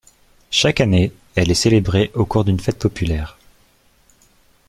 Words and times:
Chaque 0.49 0.81
année, 0.81 1.11
elle 1.35 1.51
est 1.51 1.53
célébrée 1.53 2.09
au 2.15 2.25
cours 2.25 2.43
d'une 2.43 2.59
fête 2.59 2.79
populaire. 2.79 3.37